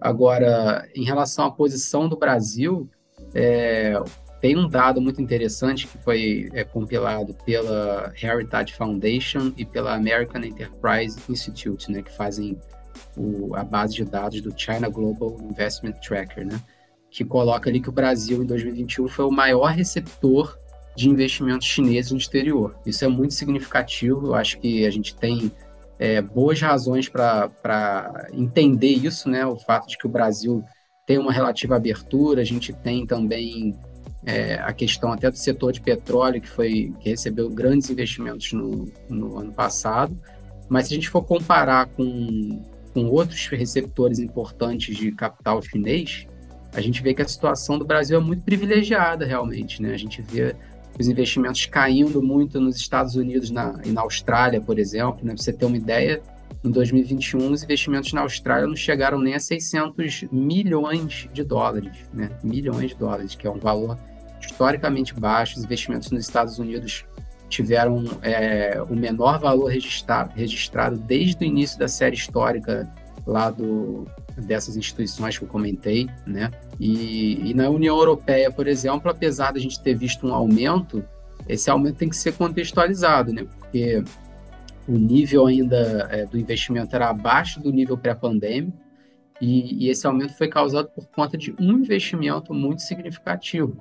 Agora, 0.01 0.89
em 0.95 1.05
relação 1.05 1.47
à 1.47 1.51
posição 1.51 2.09
do 2.09 2.17
Brasil, 2.17 2.89
é, 3.35 3.95
tem 4.41 4.57
um 4.57 4.69
dado 4.69 5.01
muito 5.01 5.21
interessante 5.21 5.87
que 5.87 5.99
foi 5.99 6.49
é, 6.53 6.63
compilado 6.63 7.35
pela 7.45 8.13
Heritage 8.21 8.75
Foundation 8.75 9.53
e 9.57 9.65
pela 9.65 9.95
American 9.95 10.43
Enterprise 10.45 11.19
Institute, 11.29 11.91
né, 11.91 12.03
que 12.03 12.15
fazem 12.17 12.59
o, 13.19 13.55
a 13.55 13.65
base 13.65 13.95
de 13.95 14.05
dados 14.05 14.41
do 14.41 14.53
China 14.57 14.89
Global 14.89 15.37
Investment 15.43 15.95
Tracker, 16.01 16.47
né, 16.47 16.61
que 17.11 17.25
coloca 17.25 17.69
ali 17.69 17.81
que 17.81 17.89
o 17.89 17.93
Brasil 17.93 18.43
em 18.43 18.47
2021 18.47 19.09
foi 19.09 19.25
o 19.25 19.31
maior 19.31 19.73
receptor 19.73 20.59
de 20.97 21.09
investimentos 21.09 21.67
chineses 21.67 22.13
no 22.13 22.19
exterior. 22.19 22.77
Isso 22.85 23.05
é 23.05 23.09
muito 23.09 23.35
significativo, 23.35 24.29
eu 24.29 24.35
acho 24.35 24.59
que 24.59 24.85
a 24.85 24.91
gente 24.91 25.15
tem 25.15 25.51
é, 25.99 26.21
boas 26.21 26.61
razões 26.61 27.09
para 27.09 28.29
entender 28.33 28.89
isso, 28.89 29.29
né, 29.29 29.45
o 29.45 29.57
fato 29.57 29.89
de 29.89 29.99
que 29.99 30.07
o 30.07 30.11
Brasil 30.11 30.65
tem 31.07 31.19
uma 31.19 31.33
relativa 31.33 31.77
abertura, 31.77 32.43
a 32.43 32.45
gente 32.45 32.73
tem 32.73 33.07
também 33.07 33.75
é, 34.25 34.55
a 34.55 34.73
questão 34.73 35.13
até 35.13 35.31
do 35.31 35.39
setor 35.39 35.73
de 35.73 35.81
petróleo, 35.81 36.41
que, 36.41 36.49
foi, 36.49 36.93
que 37.01 37.11
recebeu 37.11 37.49
grandes 37.49 37.89
investimentos 37.89 38.53
no, 38.53 38.85
no 39.09 39.39
ano 39.39 39.53
passado, 39.53 40.17
mas 40.69 40.87
se 40.87 40.93
a 40.93 40.97
gente 40.97 41.09
for 41.09 41.23
comparar 41.23 41.87
com, 41.87 42.63
com 42.99 43.07
outros 43.11 43.47
receptores 43.47 44.19
importantes 44.19 44.97
de 44.97 45.13
capital 45.13 45.63
chinês, 45.63 46.27
a 46.73 46.81
gente 46.81 47.01
vê 47.01 47.15
que 47.15 47.23
a 47.23 47.29
situação 47.29 47.79
do 47.79 47.85
Brasil 47.85 48.19
é 48.19 48.21
muito 48.21 48.43
privilegiada 48.43 49.25
realmente, 49.25 49.81
né? 49.81 49.95
A 49.95 49.97
gente 49.97 50.21
vê 50.21 50.57
os 50.99 51.07
investimentos 51.07 51.65
caindo 51.67 52.21
muito 52.21 52.61
nos 52.61 52.77
Estados 52.77 53.15
Unidos 53.15 53.51
na, 53.51 53.81
e 53.85 53.91
na 53.91 54.01
Austrália, 54.01 54.61
por 54.61 54.81
exemplo, 54.81 55.25
né? 55.25 55.33
Pra 55.33 55.43
você 55.43 55.53
ter 55.53 55.65
uma 55.65 55.77
ideia, 55.77 56.21
em 56.65 56.71
2021 56.73 57.53
os 57.53 57.63
investimentos 57.63 58.13
na 58.13 58.23
Austrália 58.23 58.67
não 58.67 58.75
chegaram 58.75 59.21
nem 59.21 59.35
a 59.35 59.41
600 59.41 60.25
milhões 60.33 61.29
de 61.33 61.45
dólares, 61.45 61.97
né? 62.13 62.31
Milhões 62.43 62.91
de 62.91 62.97
dólares, 62.97 63.37
que 63.37 63.47
é 63.47 63.51
um 63.51 63.61
valor 63.61 63.97
historicamente 64.41 65.15
baixo. 65.15 65.57
Os 65.57 65.65
investimentos 65.65 66.11
nos 66.11 66.25
Estados 66.25 66.59
Unidos 66.59 67.05
tiveram 67.49 68.05
é, 68.23 68.81
o 68.89 68.95
menor 68.95 69.39
valor 69.39 69.67
registrado, 69.67 70.33
registrado 70.35 70.97
desde 70.97 71.43
o 71.43 71.47
início 71.47 71.79
da 71.79 71.89
série 71.89 72.15
histórica 72.15 72.89
lá 73.27 73.51
do, 73.51 74.07
dessas 74.37 74.77
instituições 74.77 75.39
que 75.39 75.45
eu 75.45 75.49
comentei, 75.49 76.09
né? 76.27 76.51
E, 76.79 77.51
e, 77.51 77.55
na 77.55 77.69
União 77.69 77.97
Europeia, 77.97 78.51
por 78.51 78.67
exemplo, 78.67 79.11
apesar 79.11 79.53
de 79.53 79.59
a 79.59 79.63
gente 79.63 79.81
ter 79.81 79.95
visto 79.95 80.27
um 80.27 80.35
aumento, 80.35 81.05
esse 81.49 81.71
aumento 81.71 81.97
tem 81.97 82.09
que 82.09 82.17
ser 82.17 82.33
contextualizado, 82.33 83.33
né? 83.33 83.47
Porque 83.59 84.03
o 84.87 84.93
nível 84.93 85.47
ainda 85.47 86.09
é, 86.11 86.25
do 86.25 86.39
investimento 86.39 86.95
era 86.95 87.09
abaixo 87.09 87.61
do 87.61 87.71
nível 87.71 87.97
pré-pandêmico 87.97 88.77
e, 89.41 89.85
e 89.85 89.91
esse 89.91 90.07
aumento 90.07 90.35
foi 90.35 90.49
causado 90.49 90.89
por 90.89 91.07
conta 91.09 91.37
de 91.37 91.55
um 91.59 91.73
investimento 91.73 92.55
muito 92.55 92.83
significativo, 92.83 93.77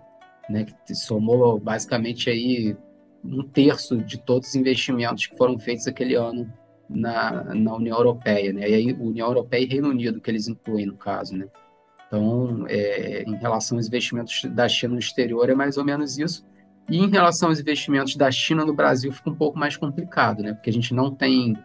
né? 0.49 0.65
Que 0.85 0.95
somou 0.95 1.59
basicamente 1.59 2.29
aí 2.29 2.75
um 3.27 3.43
terço 3.43 3.97
de 3.97 4.17
todos 4.17 4.49
os 4.49 4.55
investimentos 4.55 5.27
que 5.27 5.37
foram 5.37 5.57
feitos 5.57 5.87
aquele 5.87 6.15
ano 6.15 6.51
na, 6.89 7.43
na 7.53 7.75
União 7.75 7.97
Europeia, 7.97 8.53
né? 8.53 8.69
E 8.69 8.73
aí, 8.73 8.93
União 8.93 9.27
Europeia 9.27 9.63
e 9.63 9.67
Reino 9.67 9.89
Unido, 9.89 10.21
que 10.21 10.31
eles 10.31 10.47
incluem 10.47 10.85
no 10.85 10.95
caso, 10.95 11.35
né? 11.35 11.47
Então, 12.07 12.65
é, 12.69 13.23
em 13.23 13.35
relação 13.35 13.77
aos 13.77 13.87
investimentos 13.87 14.43
da 14.45 14.67
China 14.67 14.93
no 14.93 14.99
exterior, 14.99 15.49
é 15.49 15.53
mais 15.53 15.77
ou 15.77 15.83
menos 15.83 16.17
isso. 16.17 16.45
E 16.89 16.97
em 16.97 17.09
relação 17.09 17.49
aos 17.49 17.59
investimentos 17.59 18.15
da 18.15 18.31
China 18.31 18.65
no 18.65 18.73
Brasil, 18.73 19.11
fica 19.11 19.29
um 19.29 19.35
pouco 19.35 19.59
mais 19.59 19.75
complicado, 19.75 20.41
né? 20.41 20.53
Porque 20.53 20.69
a 20.69 20.73
gente 20.73 20.93
não 20.93 21.13
tem 21.13 21.57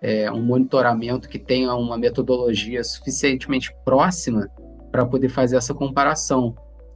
é, 0.00 0.32
um 0.32 0.42
monitoramento 0.42 1.28
que 1.28 1.38
tenha 1.38 1.74
uma 1.74 1.98
metodologia 1.98 2.82
suficientemente 2.82 3.74
próxima 3.84 4.48
para 4.90 5.04
poder 5.04 5.28
fazer 5.28 5.56
essa 5.56 5.74
comparação. 5.74 6.54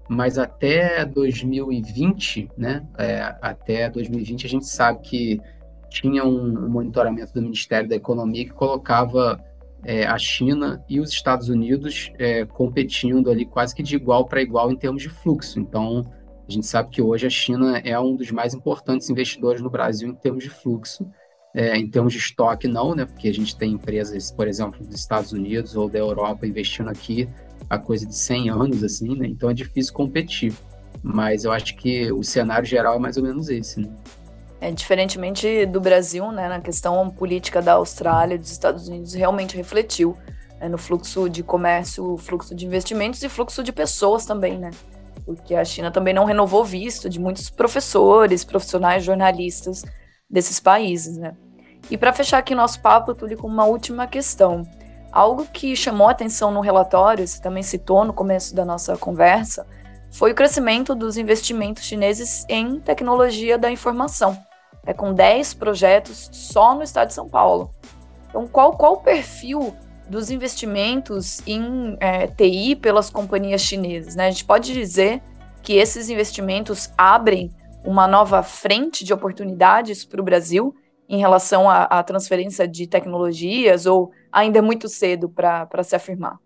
Mas 0.09 0.39
até 0.39 1.05
2020, 1.05 2.51
né? 2.57 2.87
É, 2.99 3.37
até 3.41 3.89
2020, 3.89 4.47
a 4.47 4.49
gente 4.49 4.67
sabe 4.67 5.01
que 5.01 5.41
tinha 5.89 6.25
um, 6.25 6.69
monitoramento 6.69 7.33
do 7.33 7.41
Ministério 7.41 7.89
da 7.89 7.97
Economia 7.97 8.45
que 8.45 8.53
colocava 8.53 9.43
é, 9.85 10.05
a 10.05 10.19
China 10.19 10.85
e 10.89 11.01
os 11.01 11.11
Estados 11.11 11.49
Unidos 11.49 12.13
é, 12.19 12.45
competindo 12.45 13.31
ali 13.31 13.47
quase 13.47 13.75
que 13.75 13.83
de 13.83 13.95
igual 13.95 14.27
para 14.27 14.43
igual 14.43 14.71
em 14.71 14.77
termos 14.77 15.03
de 15.03 15.09
fluxo. 15.09 15.61
Então, 15.61 16.05
a 16.47 16.53
gente 16.53 16.67
sabe 16.67 16.91
que 16.91 17.01
hoje 17.01 17.27
a 17.27 17.31
China 17.31 17.79
é 17.79 17.99
um 17.99 18.15
dos 18.15 18.31
mais 18.31 18.55
importantes 18.55 19.09
investidores 19.09 19.63
no 19.63 19.71
Brasil 19.71 20.09
em 20.09 20.15
termos 20.15 20.45
de 20.45 20.51
fluxo. 20.51 21.09
É, 21.55 21.77
em 21.77 21.89
termos 21.89 22.13
de 22.13 22.19
estoque, 22.19 22.67
não, 22.67 22.97
né? 22.97 23.05
Porque 23.05 23.29
a 23.29 23.33
gente 23.33 23.57
tem 23.57 23.73
empresas, 23.73 24.33
por 24.33 24.49
exemplo, 24.49 24.85
dos 24.85 24.99
Estados 24.99 25.33
Unidos 25.33 25.77
ou 25.77 25.89
da 25.89 26.01
Europa 26.01 26.45
investindo 26.47 26.91
aqui 26.91 27.29
há 27.71 27.79
coisa 27.79 28.05
de 28.05 28.17
100 28.17 28.51
anos, 28.51 28.83
assim, 28.83 29.15
né? 29.17 29.29
Então 29.29 29.49
é 29.49 29.55
difícil 29.55 29.95
competir. 29.95 30.53
Mas 31.03 31.45
eu 31.45 31.53
acho 31.53 31.77
que 31.77 32.11
o 32.11 32.25
cenário 32.25 32.67
geral 32.67 32.97
é 32.97 32.99
mais 32.99 33.17
ou 33.17 33.23
menos 33.23 33.49
esse, 33.49 33.81
né? 33.81 33.89
É, 34.61 34.71
diferentemente 34.73 35.67
do 35.67 35.81
Brasil, 35.81 36.33
né, 36.33 36.49
na 36.49 36.59
questão 36.59 37.11
política 37.11 37.61
da 37.61 37.75
Austrália 37.75 38.39
dos 38.39 38.51
Estados 38.51 38.89
Unidos, 38.89 39.13
realmente 39.13 39.57
refletiu 39.57 40.17
né, 40.59 40.71
no 40.71 40.79
fluxo 40.79 41.29
de 41.29 41.43
comércio, 41.43 42.17
fluxo 42.17 42.55
de 42.55 42.65
investimentos 42.65 43.23
e 43.23 43.29
fluxo 43.29 43.63
de 43.63 43.73
pessoas 43.73 44.25
também, 44.25 44.59
né? 44.59 44.71
Porque 45.27 45.55
a 45.55 45.65
China 45.65 45.91
também 45.91 46.15
não 46.15 46.25
renovou 46.25 46.65
visto 46.65 47.11
de 47.11 47.21
muitos 47.21 47.51
professores, 47.51 48.43
profissionais, 48.43 49.05
jornalistas 49.05 49.83
desses 50.29 50.59
países, 50.59 51.19
né? 51.19 51.37
E 51.91 51.97
para 51.97 52.13
fechar 52.13 52.39
aqui 52.39 52.55
nosso 52.55 52.81
papo, 52.81 53.15
Túlio, 53.15 53.39
com 53.39 53.47
uma 53.47 53.65
última 53.65 54.07
questão. 54.07 54.67
Algo 55.13 55.47
que 55.47 55.77
chamou 55.77 56.09
atenção 56.09 56.51
no 56.51 56.61
relatório, 56.61 57.27
você 57.27 57.41
também 57.41 57.63
citou 57.63 58.05
no 58.05 58.13
começo 58.13 58.55
da 58.55 58.65
nossa 58.65 58.97
conversa, 58.97 59.67
foi 60.11 60.33
o 60.33 60.35
crescimento 60.35 60.95
dos 60.95 61.17
investimentos 61.17 61.85
chineses 61.85 62.45
em 62.49 62.81
tecnologia 62.81 63.59
da 63.59 63.71
informação 63.71 64.37
é, 64.87 64.93
com 64.93 65.13
10 65.13 65.55
projetos 65.55 66.29
só 66.33 66.75
no 66.75 66.83
estado 66.83 67.09
de 67.09 67.15
São 67.15 67.29
Paulo. 67.29 67.71
Então, 68.29 68.47
qual, 68.47 68.77
qual 68.77 68.95
o 68.95 69.01
perfil 69.01 69.75
dos 70.09 70.31
investimentos 70.31 71.41
em 71.47 71.97
é, 72.01 72.27
TI 72.27 72.77
pelas 72.77 73.11
companhias 73.11 73.63
chinesas? 73.63 74.15
Né? 74.15 74.27
A 74.27 74.31
gente 74.31 74.45
pode 74.45 74.73
dizer 74.73 75.23
que 75.63 75.75
esses 75.75 76.11
investimentos 76.11 76.91
abrem 76.99 77.51
uma 77.85 78.07
nova 78.07 78.43
frente 78.43 79.05
de 79.05 79.13
oportunidades 79.13 80.05
para 80.05 80.21
o 80.21 80.25
Brasil 80.25 80.75
em 81.09 81.19
relação 81.19 81.69
à, 81.69 81.85
à 81.85 82.03
transferência 82.03 82.67
de 82.67 82.87
tecnologias 82.87 83.87
ou 83.87 84.11
ainda 84.33 84.59
é 84.59 84.63
muito 84.63 84.89
cedo 84.89 85.29
para 85.29 85.83
se 85.83 85.95
afirmar? 85.95 86.39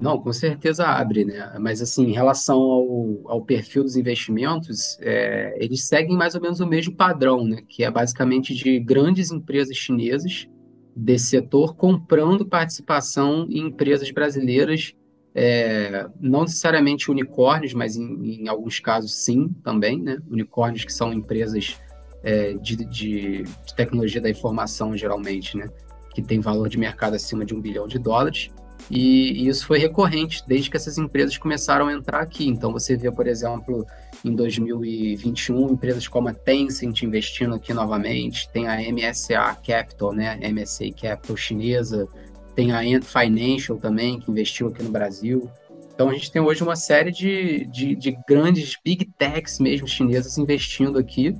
Não, 0.00 0.18
com 0.18 0.32
certeza 0.32 0.86
abre, 0.86 1.26
né? 1.26 1.52
Mas 1.60 1.82
assim, 1.82 2.06
em 2.06 2.12
relação 2.12 2.58
ao, 2.58 3.20
ao 3.26 3.42
perfil 3.42 3.82
dos 3.82 3.96
investimentos, 3.96 4.98
é, 5.00 5.54
eles 5.60 5.86
seguem 5.86 6.16
mais 6.16 6.34
ou 6.34 6.40
menos 6.40 6.58
o 6.60 6.66
mesmo 6.66 6.94
padrão, 6.94 7.44
né? 7.44 7.62
Que 7.68 7.84
é 7.84 7.90
basicamente 7.90 8.54
de 8.54 8.80
grandes 8.80 9.30
empresas 9.30 9.76
chinesas 9.76 10.48
desse 10.96 11.26
setor 11.26 11.76
comprando 11.76 12.46
participação 12.46 13.46
em 13.50 13.66
empresas 13.66 14.10
brasileiras, 14.10 14.94
é, 15.34 16.08
não 16.18 16.42
necessariamente 16.42 17.10
unicórnios, 17.10 17.74
mas 17.74 17.94
em, 17.96 18.42
em, 18.42 18.48
alguns 18.48 18.80
casos 18.80 19.22
sim 19.22 19.48
também, 19.62 20.00
né? 20.00 20.18
Unicórnios 20.30 20.84
que 20.84 20.92
são 20.92 21.12
empresas 21.12 21.78
é, 22.22 22.54
de, 22.54 22.76
de, 22.76 23.42
de 23.42 23.74
tecnologia 23.74 24.20
da 24.20 24.30
informação, 24.30 24.96
geralmente, 24.96 25.56
né? 25.56 25.68
Que 26.14 26.22
tem 26.22 26.40
valor 26.40 26.68
de 26.68 26.78
mercado 26.78 27.14
acima 27.14 27.44
de 27.44 27.54
um 27.54 27.60
bilhão 27.60 27.86
de 27.86 27.98
dólares 27.98 28.50
e, 28.88 29.48
isso 29.48 29.66
foi 29.66 29.78
recorrente 29.78 30.42
desde 30.46 30.70
que 30.70 30.76
essas 30.76 30.98
empresas 30.98 31.36
começaram 31.36 31.88
a 31.88 31.92
entrar 31.92 32.20
aqui. 32.20 32.46
Então, 32.46 32.72
você 32.72 32.96
vê, 32.96 33.10
por 33.10 33.26
exemplo, 33.26 33.86
em 34.24 34.34
2021, 34.34 35.72
empresas 35.72 36.06
como 36.06 36.28
a 36.28 36.34
Tencent 36.34 37.02
investindo 37.02 37.54
aqui 37.54 37.72
novamente, 37.72 38.48
tem 38.50 38.68
a 38.68 38.76
MSA 38.76 39.56
Capital, 39.66 40.12
né, 40.12 40.38
MSA 40.50 40.90
Capital 40.90 41.36
chinesa, 41.36 42.08
tem 42.54 42.72
a 42.72 42.80
Ant 42.80 43.04
Financial 43.04 43.76
também, 43.76 44.18
que 44.18 44.30
investiu 44.30 44.68
aqui 44.68 44.82
no 44.82 44.90
Brasil. 44.90 45.50
Então, 45.94 46.08
a 46.08 46.14
gente 46.14 46.32
tem 46.32 46.40
hoje 46.40 46.62
uma 46.62 46.76
série 46.76 47.10
de, 47.10 47.66
de, 47.66 47.94
de 47.94 48.16
grandes 48.26 48.76
big 48.82 49.04
techs 49.18 49.58
mesmo 49.58 49.86
chinesas 49.86 50.38
investindo 50.38 50.98
aqui. 50.98 51.34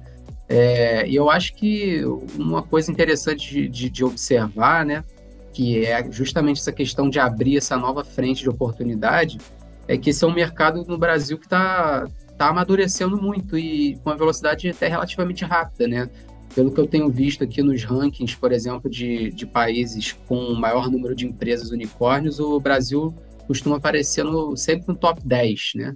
É, 0.53 1.09
e 1.09 1.15
eu 1.15 1.31
acho 1.31 1.55
que 1.55 2.03
uma 2.37 2.61
coisa 2.61 2.91
interessante 2.91 3.49
de, 3.49 3.69
de, 3.69 3.89
de 3.89 4.05
observar, 4.05 4.85
né, 4.85 5.05
que 5.53 5.87
é 5.87 6.11
justamente 6.11 6.61
essa 6.61 6.73
questão 6.73 7.09
de 7.09 7.21
abrir 7.21 7.57
essa 7.57 7.77
nova 7.77 8.03
frente 8.03 8.43
de 8.43 8.51
oportunidade, 8.51 9.39
é 9.87 9.97
que 9.97 10.11
esse 10.11 10.25
é 10.25 10.27
um 10.27 10.35
mercado 10.35 10.85
no 10.85 10.99
Brasil 10.99 11.39
que 11.39 11.47
está 11.47 12.05
tá 12.37 12.49
amadurecendo 12.49 13.17
muito 13.21 13.57
e 13.57 13.95
com 13.99 14.11
uma 14.11 14.17
velocidade 14.17 14.69
até 14.69 14.89
relativamente 14.89 15.45
rápida, 15.45 15.87
né? 15.87 16.11
Pelo 16.53 16.73
que 16.73 16.81
eu 16.81 16.87
tenho 16.87 17.09
visto 17.09 17.45
aqui 17.45 17.63
nos 17.63 17.85
rankings, 17.85 18.37
por 18.37 18.51
exemplo, 18.51 18.91
de, 18.91 19.31
de 19.31 19.47
países 19.47 20.13
com 20.27 20.53
maior 20.55 20.91
número 20.91 21.15
de 21.15 21.27
empresas 21.27 21.71
unicórnios, 21.71 22.41
o 22.41 22.59
Brasil 22.59 23.15
costuma 23.47 23.77
aparecer 23.77 24.25
no, 24.25 24.57
sempre 24.57 24.89
no 24.89 24.97
top 24.97 25.21
10, 25.25 25.73
né? 25.77 25.95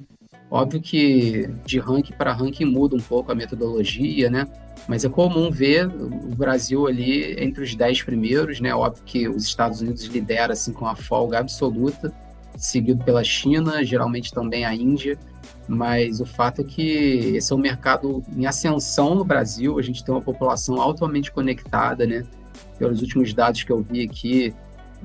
Óbvio 0.54 0.80
que 0.80 1.50
de 1.66 1.80
ranking 1.80 2.12
para 2.12 2.32
ranking 2.32 2.64
muda 2.64 2.94
um 2.94 3.00
pouco 3.00 3.32
a 3.32 3.34
metodologia, 3.34 4.30
né? 4.30 4.46
Mas 4.86 5.04
é 5.04 5.08
comum 5.08 5.50
ver 5.50 5.88
o 5.88 6.32
Brasil 6.36 6.86
ali 6.86 7.34
entre 7.42 7.64
os 7.64 7.74
10 7.74 8.04
primeiros, 8.04 8.60
né? 8.60 8.72
Óbvio 8.72 9.02
que 9.04 9.28
os 9.28 9.42
Estados 9.42 9.80
Unidos 9.80 10.04
lidera 10.04 10.52
assim 10.52 10.72
com 10.72 10.86
a 10.86 10.94
folga 10.94 11.40
absoluta, 11.40 12.14
seguido 12.56 13.02
pela 13.02 13.24
China, 13.24 13.82
geralmente 13.82 14.32
também 14.32 14.64
a 14.64 14.72
Índia. 14.72 15.18
mas 15.66 16.20
o 16.20 16.24
fato 16.24 16.60
é 16.60 16.64
que 16.64 17.34
esse 17.34 17.52
é 17.52 17.56
um 17.56 17.58
mercado 17.58 18.22
em 18.36 18.46
ascensão 18.46 19.16
no 19.16 19.24
Brasil, 19.24 19.76
a 19.76 19.82
gente 19.82 20.04
tem 20.04 20.14
uma 20.14 20.22
população 20.22 20.80
altamente 20.80 21.32
conectada, 21.32 22.06
né? 22.06 22.22
Pelos 22.78 23.02
últimos 23.02 23.34
dados 23.34 23.64
que 23.64 23.72
eu 23.72 23.82
vi 23.82 24.04
aqui, 24.04 24.54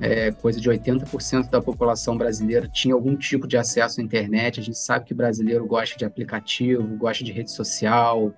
é, 0.00 0.32
coisa 0.32 0.60
de 0.60 0.68
80% 0.68 1.50
da 1.50 1.60
população 1.60 2.16
brasileira 2.16 2.68
tinha 2.68 2.94
algum 2.94 3.16
tipo 3.16 3.46
de 3.46 3.56
acesso 3.56 4.00
à 4.00 4.04
internet. 4.04 4.60
A 4.60 4.62
gente 4.62 4.78
sabe 4.78 5.04
que 5.04 5.14
brasileiro 5.14 5.66
gosta 5.66 5.96
de 5.96 6.04
aplicativo, 6.04 6.96
gosta 6.96 7.22
de 7.22 7.32
rede 7.32 7.50
social. 7.50 8.32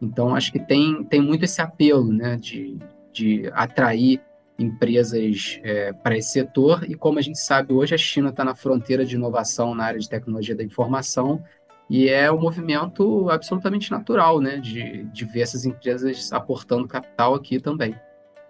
Então, 0.00 0.34
acho 0.34 0.50
que 0.50 0.58
tem, 0.58 1.04
tem 1.04 1.20
muito 1.20 1.44
esse 1.44 1.60
apelo 1.60 2.12
né, 2.12 2.36
de, 2.36 2.78
de 3.12 3.50
atrair 3.52 4.20
empresas 4.58 5.60
é, 5.62 5.92
para 5.92 6.16
esse 6.16 6.30
setor. 6.30 6.84
E 6.88 6.94
como 6.94 7.18
a 7.18 7.22
gente 7.22 7.38
sabe 7.38 7.72
hoje, 7.72 7.94
a 7.94 7.98
China 7.98 8.30
está 8.30 8.44
na 8.44 8.54
fronteira 8.54 9.04
de 9.04 9.14
inovação 9.16 9.74
na 9.74 9.84
área 9.84 10.00
de 10.00 10.08
tecnologia 10.08 10.56
da 10.56 10.64
informação 10.64 11.42
e 11.90 12.08
é 12.08 12.32
um 12.32 12.40
movimento 12.40 13.28
absolutamente 13.28 13.90
natural, 13.90 14.40
né, 14.40 14.56
de, 14.56 15.04
de 15.04 15.24
ver 15.26 15.42
essas 15.42 15.66
empresas 15.66 16.32
aportando 16.32 16.88
capital 16.88 17.34
aqui 17.34 17.60
também. 17.60 17.94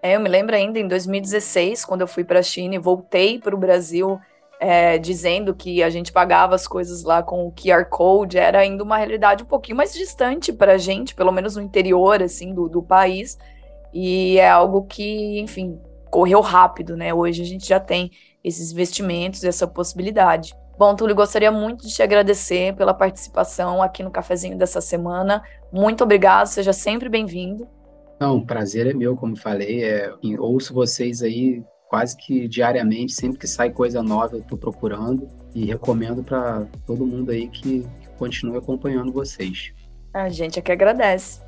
É, 0.02 0.16
eu 0.16 0.21
me 0.21 0.28
lembro 0.28 0.56
ainda 0.56 0.80
em 0.80 0.88
2016, 0.88 1.85
quando 1.85 2.00
eu 2.00 2.09
fui 2.09 2.25
para 2.25 2.40
a 2.40 2.42
China 2.42 2.75
e 2.75 2.78
voltei 2.78 3.38
para 3.38 3.54
o 3.54 3.59
Brasil, 3.59 4.18
é, 4.59 4.99
dizendo 4.99 5.54
que 5.54 5.80
a 5.80 5.88
gente 5.90 6.12
pagava 6.12 6.56
as 6.56 6.66
coisas 6.66 7.04
lá 7.04 7.23
com 7.23 7.47
o 7.47 7.52
QR 7.52 7.85
Code, 7.88 8.37
era 8.37 8.59
ainda 8.59 8.82
uma 8.82 8.97
realidade 8.97 9.44
um 9.44 9.47
pouquinho 9.47 9.76
mais 9.76 9.94
distante 9.94 10.52
para 10.52 10.73
a 10.73 10.78
gente, 10.78 11.14
pelo 11.14 11.30
menos 11.30 11.54
no 11.54 11.62
interior, 11.62 12.21
assim, 12.21 12.52
do, 12.52 12.68
do 12.68 12.82
país, 12.82 13.38
e 13.92 14.38
é 14.38 14.50
algo 14.50 14.82
que, 14.87 15.38
enfim, 15.38 15.80
correu 16.11 16.40
rápido, 16.40 16.97
né? 16.97 17.14
Hoje 17.14 17.42
a 17.42 17.47
gente 17.47 17.68
já 17.68 17.78
tem 17.78 18.11
esses 18.42 18.73
investimentos, 18.73 19.44
essa 19.44 19.68
possibilidade. 19.68 20.52
Bom, 20.76 20.97
Túlio, 20.97 21.14
gostaria 21.14 21.52
muito 21.52 21.87
de 21.87 21.94
te 21.94 22.02
agradecer 22.02 22.75
pela 22.75 22.92
participação 22.92 23.80
aqui 23.80 24.02
no 24.02 24.11
cafezinho 24.11 24.59
dessa 24.59 24.80
semana. 24.80 25.44
Muito 25.73 26.02
obrigado, 26.02 26.47
seja 26.47 26.73
sempre 26.73 27.09
bem-vindo. 27.09 27.68
Não, 28.21 28.45
prazer 28.45 28.87
é 28.87 28.92
meu, 28.92 29.16
como 29.16 29.37
falei. 29.37 29.85
É, 29.85 30.12
ouço 30.38 30.73
vocês 30.73 31.23
aí 31.23 31.62
quase 31.92 32.16
que 32.16 32.49
diariamente, 32.49 33.12
sempre 33.12 33.38
que 33.38 33.47
sai 33.47 33.69
coisa 33.69 34.02
nova 34.02 34.37
eu 34.37 34.40
estou 34.40 34.57
procurando 34.57 35.28
e 35.54 35.66
recomendo 35.66 36.23
para 36.25 36.66
todo 36.87 37.04
mundo 37.04 37.31
aí 37.31 37.49
que, 37.49 37.83
que 38.00 38.09
continue 38.16 38.57
acompanhando 38.57 39.12
vocês. 39.12 39.75
A 40.14 40.31
gente 40.31 40.59
é 40.59 40.62
que 40.62 40.73
agradece. 40.73 41.40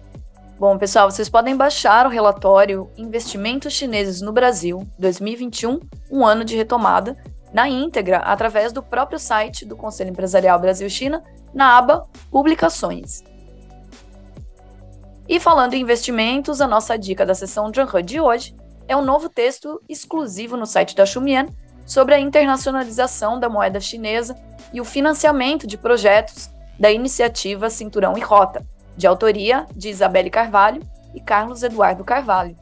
Bom, 0.59 0.77
pessoal, 0.77 1.11
vocês 1.11 1.31
podem 1.31 1.57
baixar 1.57 2.07
o 2.07 2.11
relatório 2.11 2.91
Investimentos 2.97 3.73
Chineses 3.73 4.21
no 4.21 4.33
Brasil 4.33 4.87
2021, 4.99 5.81
um 6.11 6.25
ano 6.25 6.45
de 6.45 6.55
retomada, 6.55 7.17
na 7.53 7.69
íntegra 7.69 8.19
através 8.19 8.71
do 8.71 8.83
próprio 8.83 9.19
site 9.19 9.65
do 9.65 9.75
Conselho 9.75 10.11
Empresarial 10.11 10.61
Brasil-China, 10.61 11.25
na 11.55 11.79
aba 11.79 12.07
Publicações. 12.31 13.25
E 15.29 15.41
falando 15.41 15.75
em 15.75 15.81
investimentos, 15.81 16.61
a 16.61 16.69
nossa 16.69 16.99
dica 16.99 17.25
da 17.25 17.35
sessão 17.35 17.73
Zhanhe 17.75 18.03
de 18.03 18.21
hoje 18.21 18.55
é 18.87 18.95
um 18.95 19.05
novo 19.05 19.29
texto 19.29 19.81
exclusivo 19.89 20.57
no 20.57 20.67
site 20.67 20.95
da 20.95 21.07
Xumian 21.07 21.47
sobre 21.87 22.15
a 22.15 22.21
internacionalização 22.21 23.41
da 23.41 23.49
moeda 23.49 23.81
chinesa 23.81 24.37
e 24.73 24.81
o 24.81 24.85
financiamento 24.85 25.67
de 25.67 25.79
projetos 25.79 26.51
da 26.79 26.91
iniciativa 26.91 27.71
Cinturão 27.71 28.19
e 28.19 28.21
Rota, 28.21 28.67
de 28.97 29.07
autoria 29.07 29.67
de 29.75 29.89
Isabelle 29.89 30.31
Carvalho 30.31 30.83
e 31.15 31.21
Carlos 31.21 31.63
Eduardo 31.63 32.05
Carvalho. 32.05 32.57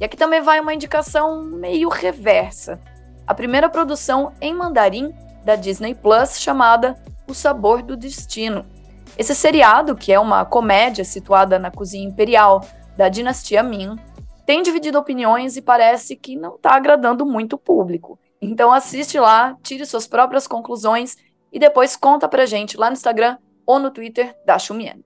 E 0.00 0.04
aqui 0.04 0.16
também 0.16 0.40
vai 0.40 0.58
uma 0.60 0.74
indicação 0.74 1.42
meio 1.44 1.88
reversa 1.88 2.80
a 3.26 3.34
primeira 3.34 3.68
produção 3.68 4.32
em 4.40 4.52
mandarim 4.52 5.14
da 5.44 5.56
Disney 5.56 5.94
Plus 5.94 6.40
chamada 6.40 6.96
O 7.26 7.34
Sabor 7.34 7.82
do 7.82 7.96
Destino. 7.96 8.66
Esse 9.16 9.34
seriado, 9.34 9.94
que 9.94 10.12
é 10.12 10.18
uma 10.18 10.44
comédia 10.44 11.04
situada 11.04 11.58
na 11.58 11.70
cozinha 11.70 12.06
imperial 12.06 12.66
da 12.96 13.08
dinastia 13.08 13.62
Ming, 13.62 13.96
tem 14.44 14.62
dividido 14.62 14.98
opiniões 14.98 15.56
e 15.56 15.62
parece 15.62 16.16
que 16.16 16.36
não 16.36 16.56
está 16.56 16.74
agradando 16.74 17.24
muito 17.24 17.54
o 17.54 17.58
público. 17.58 18.18
Então 18.40 18.72
assiste 18.72 19.18
lá, 19.18 19.56
tire 19.62 19.86
suas 19.86 20.06
próprias 20.06 20.46
conclusões 20.46 21.16
e 21.52 21.58
depois 21.58 21.96
conta 21.96 22.28
pra 22.28 22.44
gente 22.44 22.76
lá 22.76 22.88
no 22.88 22.94
Instagram 22.94 23.38
ou 23.64 23.78
no 23.78 23.90
Twitter 23.90 24.36
da 24.44 24.58
Xumian. 24.58 24.98